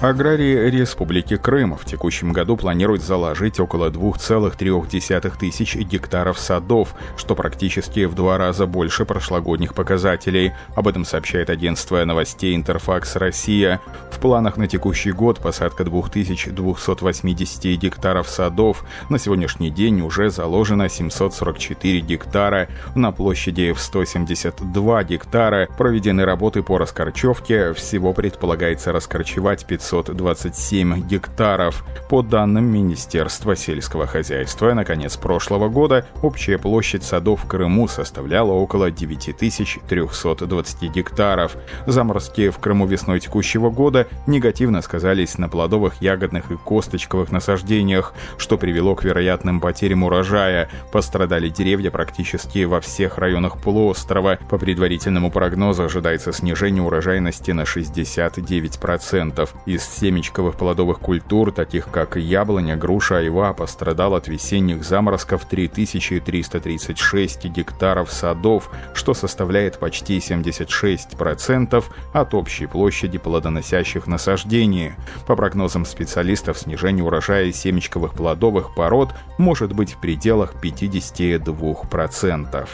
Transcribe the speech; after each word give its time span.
Аграрии 0.00 0.70
Республики 0.70 1.36
Крым 1.36 1.76
в 1.76 1.84
текущем 1.84 2.32
году 2.32 2.56
планируют 2.56 3.02
заложить 3.02 3.58
около 3.58 3.90
2,3 3.90 5.32
тысяч 5.36 5.74
гектаров 5.74 6.38
садов, 6.38 6.94
что 7.16 7.34
практически 7.34 8.04
в 8.04 8.14
два 8.14 8.38
раза 8.38 8.66
больше 8.66 9.04
прошлогодних 9.04 9.74
показателей. 9.74 10.52
Об 10.76 10.86
этом 10.86 11.04
сообщает 11.04 11.50
агентство 11.50 12.04
новостей 12.04 12.54
Интерфакс 12.54 13.16
Россия. 13.16 13.80
В 14.12 14.20
планах 14.20 14.56
на 14.56 14.68
текущий 14.68 15.10
год 15.10 15.40
посадка 15.40 15.82
2280 15.82 17.64
гектаров 17.80 18.28
садов. 18.28 18.84
На 19.08 19.18
сегодняшний 19.18 19.70
день 19.70 20.00
уже 20.02 20.30
заложено 20.30 20.88
744 20.88 21.98
гектара. 22.02 22.68
На 22.94 23.10
площади 23.10 23.72
в 23.72 23.80
172 23.80 25.02
гектара 25.02 25.66
проведены 25.76 26.24
работы 26.24 26.62
по 26.62 26.78
раскорчевке. 26.78 27.72
Всего 27.72 28.12
предполагается 28.12 28.92
раскорчевать 28.92 29.66
500 29.66 29.87
527 29.88 31.06
гектаров. 31.06 31.84
По 32.08 32.22
данным 32.22 32.64
Министерства 32.64 33.56
сельского 33.56 34.06
хозяйства, 34.06 34.72
на 34.74 34.84
конец 34.84 35.16
прошлого 35.16 35.68
года 35.68 36.06
общая 36.22 36.58
площадь 36.58 37.04
садов 37.04 37.44
в 37.44 37.46
Крыму 37.46 37.88
составляла 37.88 38.52
около 38.52 38.90
9320 38.90 40.82
гектаров. 40.90 41.56
Заморозки 41.86 42.50
в 42.50 42.58
Крыму 42.58 42.86
весной 42.86 43.20
текущего 43.20 43.70
года 43.70 44.06
негативно 44.26 44.82
сказались 44.82 45.38
на 45.38 45.48
плодовых, 45.48 46.02
ягодных 46.02 46.50
и 46.50 46.56
косточковых 46.56 47.32
насаждениях, 47.32 48.12
что 48.36 48.58
привело 48.58 48.94
к 48.94 49.04
вероятным 49.04 49.60
потерям 49.60 50.02
урожая. 50.04 50.68
Пострадали 50.92 51.48
деревья 51.48 51.90
практически 51.90 52.64
во 52.64 52.80
всех 52.80 53.18
районах 53.18 53.60
полуострова. 53.60 54.38
По 54.50 54.58
предварительному 54.58 55.30
прогнозу 55.30 55.84
ожидается 55.84 56.32
снижение 56.32 56.82
урожайности 56.82 57.52
на 57.52 57.62
69%. 57.62 59.48
Из 59.66 59.77
из 59.78 59.84
семечковых 59.84 60.56
плодовых 60.56 60.98
культур, 60.98 61.52
таких 61.52 61.88
как 61.88 62.16
яблоня, 62.16 62.76
груша, 62.76 63.18
айва, 63.18 63.52
пострадал 63.52 64.14
от 64.14 64.26
весенних 64.26 64.82
заморозков 64.82 65.44
3336 65.44 67.44
гектаров 67.44 68.10
садов, 68.10 68.70
что 68.92 69.14
составляет 69.14 69.78
почти 69.78 70.18
76% 70.18 71.84
от 72.12 72.34
общей 72.34 72.66
площади 72.66 73.18
плодоносящих 73.18 74.08
насаждений. 74.08 74.94
По 75.28 75.36
прогнозам 75.36 75.86
специалистов, 75.86 76.58
снижение 76.58 77.04
урожая 77.04 77.52
семечковых 77.52 78.14
плодовых 78.14 78.74
пород 78.74 79.10
может 79.38 79.72
быть 79.72 79.92
в 79.92 80.00
пределах 80.00 80.54
52%. 80.60 82.68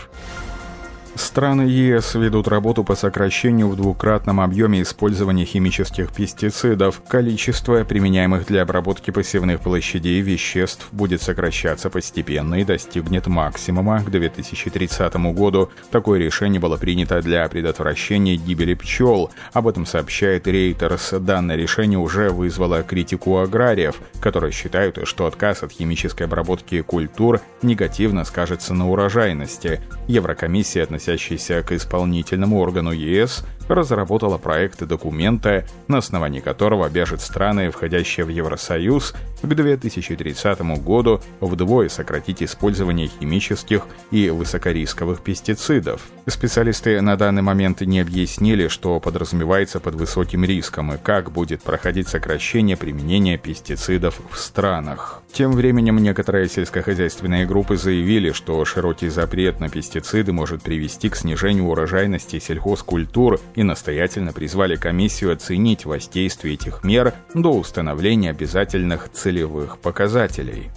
Страны 1.16 1.62
ЕС 1.62 2.14
ведут 2.14 2.48
работу 2.48 2.82
по 2.82 2.96
сокращению 2.96 3.68
в 3.68 3.76
двукратном 3.76 4.40
объеме 4.40 4.82
использования 4.82 5.44
химических 5.44 6.12
пестицидов. 6.12 7.00
Количество 7.06 7.84
применяемых 7.84 8.46
для 8.46 8.62
обработки 8.62 9.12
посевных 9.12 9.60
площадей 9.60 10.20
веществ 10.22 10.88
будет 10.90 11.22
сокращаться 11.22 11.88
постепенно 11.88 12.56
и 12.56 12.64
достигнет 12.64 13.28
максимума 13.28 14.02
к 14.02 14.10
2030 14.10 15.14
году. 15.34 15.70
Такое 15.92 16.18
решение 16.18 16.60
было 16.60 16.76
принято 16.76 17.22
для 17.22 17.48
предотвращения 17.48 18.34
гибели 18.34 18.74
пчел. 18.74 19.30
Об 19.52 19.68
этом 19.68 19.86
сообщает 19.86 20.48
Reuters. 20.48 21.20
Данное 21.20 21.54
решение 21.56 21.98
уже 21.98 22.30
вызвало 22.30 22.82
критику 22.82 23.38
аграриев, 23.38 24.00
которые 24.20 24.50
считают, 24.50 24.98
что 25.04 25.26
отказ 25.26 25.62
от 25.62 25.70
химической 25.70 26.24
обработки 26.24 26.80
культур 26.82 27.40
негативно 27.62 28.24
скажется 28.24 28.74
на 28.74 28.90
урожайности. 28.90 29.80
Еврокомиссия 30.08 30.82
относительно 30.82 31.03
относящийся 31.04 31.62
к 31.62 31.72
исполнительному 31.72 32.58
органу 32.60 32.92
ЕС, 32.92 33.44
разработала 33.68 34.38
проект 34.38 34.82
документа, 34.84 35.66
на 35.88 35.98
основании 35.98 36.40
которого 36.40 36.86
обяжет 36.86 37.20
страны, 37.20 37.70
входящие 37.70 38.26
в 38.26 38.28
Евросоюз, 38.28 39.14
к 39.42 39.46
2030 39.46 40.60
году 40.82 41.20
вдвое 41.40 41.88
сократить 41.88 42.42
использование 42.42 43.08
химических 43.08 43.86
и 44.10 44.30
высокорисковых 44.30 45.22
пестицидов. 45.22 46.02
Специалисты 46.26 47.00
на 47.00 47.16
данный 47.16 47.42
момент 47.42 47.82
не 47.82 48.00
объяснили, 48.00 48.68
что 48.68 48.98
подразумевается 49.00 49.80
под 49.80 49.94
высоким 49.94 50.44
риском 50.44 50.94
и 50.94 50.98
как 50.98 51.30
будет 51.30 51.62
проходить 51.62 52.08
сокращение 52.08 52.76
применения 52.76 53.36
пестицидов 53.36 54.20
в 54.30 54.38
странах. 54.38 55.22
Тем 55.32 55.52
временем 55.52 55.98
некоторые 55.98 56.48
сельскохозяйственные 56.48 57.44
группы 57.44 57.76
заявили, 57.76 58.30
что 58.30 58.64
широкий 58.64 59.08
запрет 59.08 59.58
на 59.58 59.68
пестициды 59.68 60.32
может 60.32 60.62
привести 60.62 61.08
к 61.08 61.16
снижению 61.16 61.64
урожайности 61.64 62.38
сельхозкультур 62.38 63.40
и 63.54 63.62
настоятельно 63.62 64.32
призвали 64.32 64.76
комиссию 64.76 65.32
оценить 65.32 65.84
воздействие 65.84 66.54
этих 66.54 66.84
мер 66.84 67.14
до 67.34 67.52
установления 67.52 68.30
обязательных 68.30 69.10
целевых 69.12 69.78
показателей. 69.78 70.70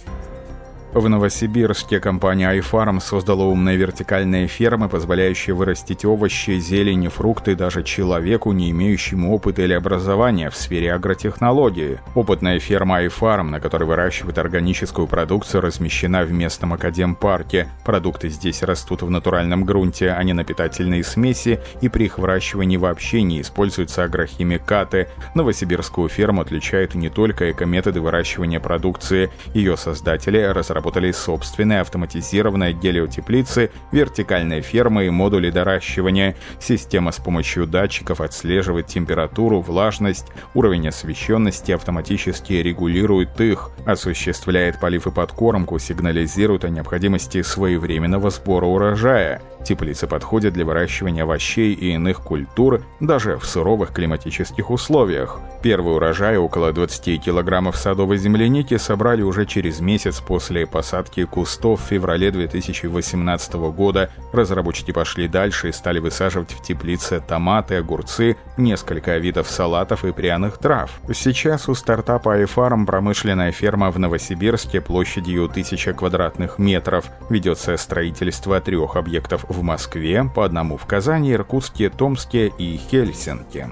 В 0.94 1.06
Новосибирске 1.06 2.00
компания 2.00 2.50
iFarm 2.58 3.00
создала 3.00 3.44
умные 3.44 3.76
вертикальные 3.76 4.46
фермы, 4.48 4.88
позволяющие 4.88 5.54
вырастить 5.54 6.06
овощи, 6.06 6.58
зелень, 6.58 7.08
фрукты 7.08 7.54
даже 7.54 7.82
человеку, 7.82 8.52
не 8.52 8.70
имеющему 8.70 9.34
опыта 9.34 9.60
или 9.62 9.74
образования 9.74 10.48
в 10.48 10.56
сфере 10.56 10.94
агротехнологии. 10.94 12.00
Опытная 12.14 12.58
ферма 12.58 13.04
iFarm, 13.04 13.50
на 13.50 13.60
которой 13.60 13.84
выращивают 13.84 14.38
органическую 14.38 15.06
продукцию, 15.06 15.60
размещена 15.60 16.24
в 16.24 16.32
местном 16.32 16.72
академпарке. 16.72 17.68
Продукты 17.84 18.30
здесь 18.30 18.62
растут 18.62 19.02
в 19.02 19.10
натуральном 19.10 19.64
грунте, 19.64 20.10
а 20.10 20.24
не 20.24 20.32
на 20.32 20.42
питательные 20.42 21.04
смеси, 21.04 21.60
и 21.82 21.90
при 21.90 22.06
их 22.06 22.18
выращивании 22.18 22.78
вообще 22.78 23.20
не 23.20 23.42
используются 23.42 24.04
агрохимикаты. 24.04 25.08
Новосибирскую 25.34 26.08
ферму 26.08 26.40
отличают 26.40 26.94
не 26.94 27.10
только 27.10 27.50
экометоды 27.50 28.00
выращивания 28.00 28.58
продукции. 28.58 29.30
Ее 29.52 29.76
создатели 29.76 30.38
разработали 30.38 30.78
разработали 30.88 31.12
собственные 31.12 31.80
автоматизированные 31.82 32.72
гелиотеплицы, 32.72 33.70
вертикальные 33.92 34.62
фермы 34.62 35.06
и 35.06 35.10
модули 35.10 35.50
доращивания. 35.50 36.34
Система 36.60 37.12
с 37.12 37.16
помощью 37.16 37.66
датчиков 37.66 38.20
отслеживает 38.20 38.86
температуру, 38.86 39.60
влажность, 39.60 40.26
уровень 40.54 40.88
освещенности, 40.88 41.72
автоматически 41.72 42.54
регулирует 42.54 43.38
их, 43.40 43.70
осуществляет 43.84 44.80
полив 44.80 45.06
и 45.06 45.10
подкормку, 45.10 45.78
сигнализирует 45.78 46.64
о 46.64 46.70
необходимости 46.70 47.42
своевременного 47.42 48.30
сбора 48.30 48.66
урожая. 48.66 49.42
Теплицы 49.64 50.06
подходят 50.06 50.54
для 50.54 50.64
выращивания 50.64 51.24
овощей 51.24 51.74
и 51.74 51.92
иных 51.92 52.22
культур 52.22 52.82
даже 53.00 53.36
в 53.36 53.44
суровых 53.44 53.92
климатических 53.92 54.70
условиях. 54.70 55.40
Первый 55.62 55.96
урожай, 55.96 56.36
около 56.36 56.72
20 56.72 57.22
килограммов 57.22 57.76
садовой 57.76 58.18
земляники, 58.18 58.76
собрали 58.78 59.22
уже 59.22 59.44
через 59.44 59.80
месяц 59.80 60.20
после 60.20 60.66
посадки 60.68 61.24
кустов 61.24 61.80
в 61.80 61.86
феврале 61.86 62.30
2018 62.30 63.54
года. 63.54 64.10
Разработчики 64.32 64.92
пошли 64.92 65.28
дальше 65.28 65.68
и 65.68 65.72
стали 65.72 65.98
высаживать 65.98 66.52
в 66.52 66.62
теплице 66.62 67.20
томаты, 67.20 67.76
огурцы, 67.76 68.36
несколько 68.56 69.16
видов 69.18 69.50
салатов 69.50 70.04
и 70.04 70.12
пряных 70.12 70.58
трав. 70.58 71.00
Сейчас 71.12 71.68
у 71.68 71.74
стартапа 71.74 72.42
iFarm 72.42 72.86
промышленная 72.86 73.52
ферма 73.52 73.90
в 73.90 73.98
Новосибирске 73.98 74.80
площадью 74.80 75.44
1000 75.44 75.92
квадратных 75.94 76.58
метров. 76.58 77.06
Ведется 77.30 77.76
строительство 77.76 78.60
трех 78.60 78.96
объектов 78.96 79.44
в 79.48 79.62
Москве, 79.62 80.24
по 80.34 80.44
одному 80.44 80.76
в 80.76 80.86
Казани, 80.86 81.32
Иркутске, 81.32 81.90
Томске 81.90 82.52
и 82.58 82.76
Хельсинки. 82.76 83.68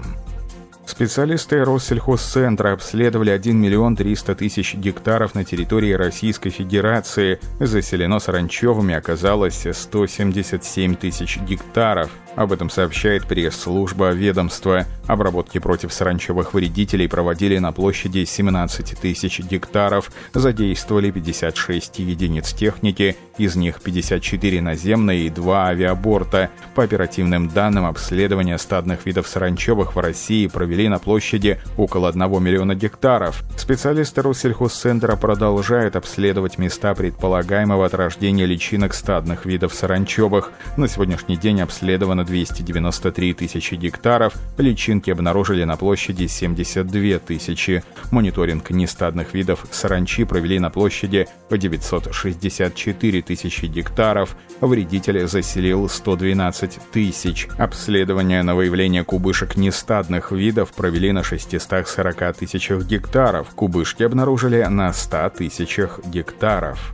Специалисты 0.97 1.63
Россельхозцентра 1.63 2.73
обследовали 2.73 3.29
1 3.29 3.55
миллион 3.55 3.95
300 3.95 4.33
тысяч 4.33 4.73
гектаров 4.73 5.35
на 5.35 5.45
территории 5.45 5.93
Российской 5.93 6.49
Федерации. 6.49 7.39
Заселено 7.59 8.17
саранчевыми 8.17 8.95
оказалось 8.95 9.67
177 9.71 10.95
тысяч 10.95 11.37
гектаров. 11.37 12.09
Об 12.35 12.51
этом 12.51 12.69
сообщает 12.69 13.27
пресс-служба 13.27 14.11
ведомства. 14.11 14.85
Обработки 15.07 15.59
против 15.59 15.93
саранчевых 15.93 16.53
вредителей 16.53 17.07
проводили 17.07 17.57
на 17.57 17.71
площади 17.71 18.25
17 18.25 18.99
тысяч 18.99 19.39
гектаров. 19.39 20.11
Задействовали 20.33 21.09
56 21.09 21.99
единиц 21.99 22.53
техники, 22.53 23.15
из 23.39 23.55
них 23.55 23.81
54 23.81 24.61
наземные 24.61 25.27
и 25.27 25.29
2 25.29 25.67
авиаборта. 25.69 26.51
По 26.75 26.83
оперативным 26.83 27.49
данным, 27.49 27.85
обследования 27.85 28.57
стадных 28.59 29.05
видов 29.07 29.27
саранчевых 29.27 29.95
в 29.95 29.99
России 29.99 30.45
провели 30.45 30.86
провели 30.87 30.89
на 30.89 30.99
площади 30.99 31.57
около 31.77 32.09
1 32.09 32.43
миллиона 32.43 32.75
гектаров. 32.75 33.43
Специалисты 33.57 34.21
Россельхозцентра 34.21 35.15
продолжают 35.15 35.95
обследовать 35.95 36.57
места 36.57 36.93
предполагаемого 36.95 37.85
отрождения 37.85 38.45
личинок 38.45 38.93
стадных 38.93 39.45
видов 39.45 39.73
саранчевых. 39.73 40.51
На 40.77 40.87
сегодняшний 40.87 41.37
день 41.37 41.61
обследовано 41.61 42.23
293 42.23 43.33
тысячи 43.33 43.75
гектаров, 43.75 44.33
личинки 44.57 45.11
обнаружили 45.11 45.65
на 45.65 45.75
площади 45.75 46.27
72 46.27 47.19
тысячи. 47.19 47.83
Мониторинг 48.11 48.69
нестадных 48.69 49.33
видов 49.33 49.65
саранчи 49.71 50.25
провели 50.25 50.59
на 50.59 50.69
площади 50.69 51.27
по 51.49 51.57
964 51.57 53.21
тысячи 53.21 53.65
гектаров. 53.65 54.35
Вредитель 54.61 55.27
заселил 55.27 55.89
112 55.89 56.79
тысяч. 56.91 57.47
Обследование 57.57 58.43
на 58.43 58.55
выявление 58.55 59.03
кубышек 59.03 59.55
нестадных 59.55 60.31
видов 60.31 60.73
провели 60.73 61.11
на 61.11 61.23
640 61.23 62.37
тысячах 62.37 62.83
гектаров. 62.85 63.49
Кубышки 63.55 64.03
обнаружили 64.03 64.63
на 64.63 64.93
100 64.93 65.29
тысячах 65.37 65.99
гектаров. 66.05 66.93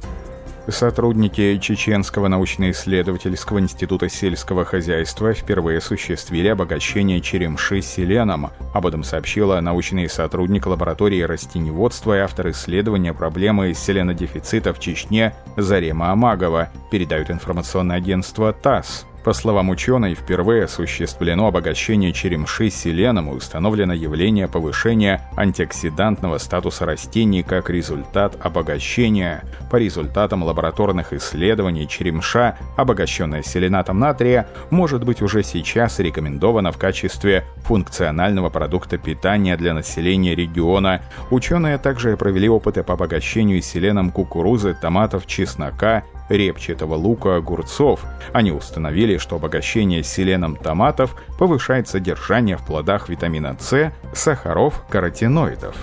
Сотрудники 0.69 1.57
Чеченского 1.57 2.29
научно-исследовательского 2.29 3.59
института 3.59 4.07
сельского 4.07 4.63
хозяйства 4.63 5.33
впервые 5.33 5.79
осуществили 5.79 6.47
обогащение 6.47 7.19
черемши 7.19 7.81
селеном. 7.81 8.49
Об 8.73 8.87
этом 8.87 9.03
сообщила 9.03 9.59
научный 9.59 10.09
сотрудник 10.09 10.65
лаборатории 10.65 11.21
растеневодства 11.21 12.17
и 12.17 12.21
автор 12.21 12.51
исследования 12.51 13.13
проблемы 13.13 13.73
селенодефицита 13.73 14.73
в 14.73 14.79
Чечне 14.79 15.33
Зарема 15.57 16.11
Амагова, 16.11 16.69
передают 16.89 17.29
информационное 17.29 17.97
агентство 17.97 18.53
ТАСС. 18.53 19.05
По 19.23 19.31
словам 19.31 19.69
ученой, 19.69 20.15
впервые 20.15 20.65
осуществлено 20.65 21.47
обогащение 21.47 22.11
черемши 22.11 22.69
селеном 22.69 23.31
и 23.31 23.33
установлено 23.33 23.93
явление 23.93 24.49
повышения 24.49 25.21
антиоксидантного 25.37 26.39
статуса 26.39 26.85
растений 26.85 27.41
как 27.41 27.69
результат 27.69 28.35
обогащения. 28.45 29.45
По 29.71 29.77
результатам 29.77 30.43
лабораторных 30.43 31.13
исследований 31.13 31.87
черемша, 31.87 32.57
обогащенная 32.75 33.43
селенатом 33.43 33.97
натрия, 33.97 34.45
может 34.71 35.05
быть 35.05 35.21
уже 35.21 35.41
сейчас 35.43 35.99
рекомендована 35.99 36.73
в 36.73 36.77
качестве 36.77 37.45
функционального 37.63 38.49
продукта 38.49 38.97
питания 38.97 39.55
для 39.55 39.73
населения 39.73 40.35
региона. 40.35 41.01
Ученые 41.31 41.77
также 41.77 42.17
провели 42.17 42.49
опыты 42.49 42.83
по 42.83 42.95
обогащению 42.95 43.61
селеном 43.61 44.11
кукурузы, 44.11 44.73
томатов, 44.73 45.25
чеснока 45.27 46.03
репчатого 46.29 46.95
лука, 46.95 47.37
огурцов. 47.37 48.05
Они 48.31 48.51
установили, 48.51 49.17
что 49.17 49.35
обогащение 49.35 50.03
селеном 50.03 50.55
томатов 50.55 51.15
повышает 51.37 51.87
содержание 51.87 52.57
в 52.57 52.65
плодах 52.65 53.09
витамина 53.09 53.55
С, 53.59 53.91
сахаров, 54.13 54.83
каротиноидов. 54.89 55.75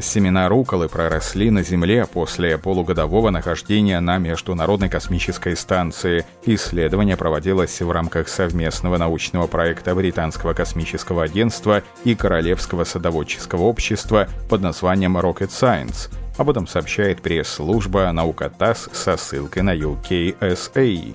Семена 0.00 0.48
руколы 0.48 0.88
проросли 0.88 1.50
на 1.50 1.62
Земле 1.62 2.04
после 2.06 2.58
полугодового 2.58 3.30
нахождения 3.30 4.00
на 4.00 4.18
Международной 4.18 4.88
космической 4.88 5.56
станции. 5.56 6.26
Исследование 6.44 7.16
проводилось 7.16 7.80
в 7.80 7.90
рамках 7.90 8.28
совместного 8.28 8.96
научного 8.98 9.46
проекта 9.46 9.94
Британского 9.94 10.52
космического 10.52 11.22
агентства 11.22 11.82
и 12.02 12.16
Королевского 12.16 12.84
садоводческого 12.84 13.62
общества 13.62 14.28
под 14.48 14.62
названием 14.62 15.16
Rocket 15.16 15.50
Science– 15.50 16.10
об 16.36 16.50
этом 16.50 16.66
сообщает 16.66 17.22
пресс-служба 17.22 18.10
«Наука 18.12 18.50
ТАСС» 18.50 18.90
со 18.92 19.16
ссылкой 19.16 19.62
на 19.62 19.76
UKSA. 19.76 21.14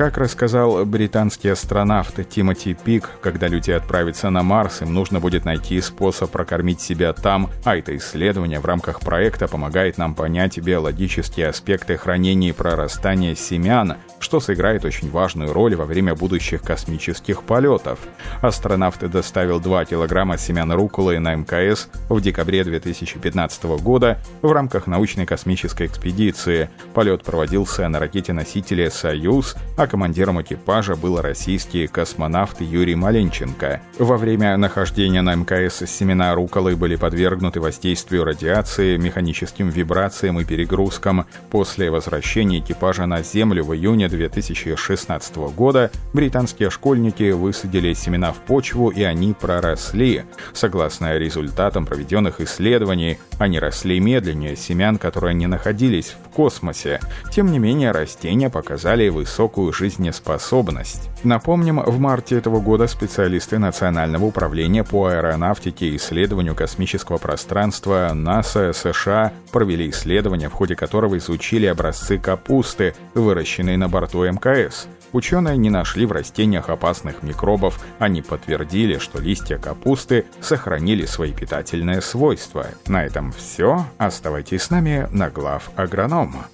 Как 0.00 0.16
рассказал 0.16 0.86
британский 0.86 1.50
астронавт 1.50 2.26
Тимоти 2.30 2.72
Пик, 2.72 3.10
когда 3.20 3.48
люди 3.48 3.70
отправятся 3.70 4.30
на 4.30 4.42
Марс, 4.42 4.80
им 4.80 4.94
нужно 4.94 5.20
будет 5.20 5.44
найти 5.44 5.78
способ 5.82 6.30
прокормить 6.30 6.80
себя 6.80 7.12
там, 7.12 7.50
а 7.64 7.76
это 7.76 7.94
исследование 7.96 8.60
в 8.60 8.64
рамках 8.64 9.00
проекта 9.00 9.46
помогает 9.46 9.98
нам 9.98 10.14
понять 10.14 10.58
биологические 10.58 11.48
аспекты 11.48 11.98
хранения 11.98 12.48
и 12.48 12.52
прорастания 12.52 13.34
семян, 13.34 13.96
что 14.20 14.38
сыграет 14.38 14.84
очень 14.84 15.10
важную 15.10 15.52
роль 15.52 15.74
во 15.74 15.86
время 15.86 16.14
будущих 16.14 16.62
космических 16.62 17.42
полетов. 17.42 17.98
Астронавт 18.42 19.00
доставил 19.10 19.58
2 19.58 19.86
килограмма 19.86 20.38
семян 20.38 20.70
руколы 20.72 21.18
на 21.18 21.34
МКС 21.34 21.88
в 22.08 22.20
декабре 22.20 22.62
2015 22.62 23.64
года 23.82 24.18
в 24.42 24.52
рамках 24.52 24.86
научной 24.86 25.26
космической 25.26 25.86
экспедиции. 25.86 26.70
Полет 26.94 27.24
проводился 27.24 27.88
на 27.88 27.98
ракете-носителе 27.98 28.90
«Союз», 28.90 29.56
а 29.76 29.86
командиром 29.86 30.40
экипажа 30.42 30.96
был 30.96 31.20
российский 31.20 31.86
космонавт 31.86 32.60
Юрий 32.60 32.94
Маленченко. 32.94 33.80
Во 33.98 34.16
время 34.18 34.56
нахождения 34.58 35.22
на 35.22 35.34
МКС 35.34 35.82
семена 35.86 36.34
руколы 36.34 36.76
были 36.76 36.96
подвергнуты 36.96 37.60
воздействию 37.60 38.24
радиации, 38.24 38.98
механическим 38.98 39.70
вибрациям 39.70 40.38
и 40.40 40.44
перегрузкам. 40.44 41.26
После 41.50 41.90
возвращения 41.90 42.58
экипажа 42.58 43.06
на 43.06 43.22
Землю 43.22 43.64
в 43.64 43.74
июне 43.74 44.09
2016 44.10 45.36
года 45.54 45.90
британские 46.12 46.70
школьники 46.70 47.30
высадили 47.30 47.94
семена 47.94 48.32
в 48.32 48.38
почву 48.38 48.90
и 48.90 49.02
они 49.02 49.32
проросли. 49.32 50.24
Согласно 50.52 51.16
результатам 51.16 51.86
проведенных 51.86 52.40
исследований, 52.40 53.18
они 53.38 53.58
росли 53.58 54.00
медленнее 54.00 54.56
семян, 54.56 54.98
которые 54.98 55.34
не 55.34 55.46
находились 55.46 56.14
в 56.24 56.28
космосе. 56.28 57.00
Тем 57.32 57.50
не 57.50 57.58
менее, 57.58 57.92
растения 57.92 58.50
показали 58.50 59.08
высокую 59.08 59.72
жизнеспособность. 59.72 61.08
Напомним, 61.22 61.80
в 61.80 61.98
марте 61.98 62.36
этого 62.36 62.60
года 62.60 62.86
специалисты 62.86 63.58
Национального 63.58 64.24
управления 64.24 64.84
по 64.84 65.06
аэронавтике 65.06 65.88
и 65.88 65.96
исследованию 65.96 66.54
космического 66.54 67.18
пространства 67.18 68.10
НАСА 68.14 68.72
США 68.72 69.32
провели 69.52 69.90
исследование, 69.90 70.48
в 70.48 70.52
ходе 70.52 70.76
которого 70.76 71.18
изучили 71.18 71.66
образцы 71.66 72.18
капусты, 72.18 72.94
выращенные 73.14 73.76
на 73.76 73.88
борту 74.00 74.24
МКС. 74.24 74.88
Ученые 75.12 75.58
не 75.58 75.68
нашли 75.68 76.06
в 76.06 76.12
растениях 76.12 76.70
опасных 76.70 77.22
микробов, 77.22 77.78
они 77.98 78.22
подтвердили, 78.22 78.98
что 78.98 79.20
листья 79.20 79.58
капусты 79.58 80.24
сохранили 80.40 81.04
свои 81.04 81.32
питательные 81.32 82.00
свойства. 82.00 82.66
На 82.86 83.04
этом 83.04 83.32
все. 83.32 83.84
Оставайтесь 83.98 84.62
с 84.62 84.70
нами 84.70 85.06
на 85.10 85.28
глав 85.28 85.70
агронома. 85.76 86.46